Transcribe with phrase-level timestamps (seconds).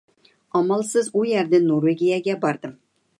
[0.59, 2.75] ئامالسىز ئۇ يەردىن نورۋېگىيەگە باردىم.